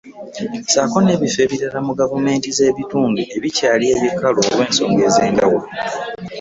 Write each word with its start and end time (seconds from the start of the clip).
Ssaako 0.63 0.97
n'ebifo 1.01 1.39
ebirala 1.45 1.79
mu 1.87 1.93
gavumenti 1.99 2.47
z'ebitundu 2.57 3.21
ebkyali 3.35 3.85
ebikalu 3.95 4.39
olw'ensonga 4.47 5.01
ez'enjawulo 5.09 5.59